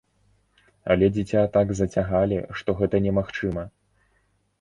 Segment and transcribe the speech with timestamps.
[0.93, 3.67] Але дзіця так зацягалі, што гэта немагчыма.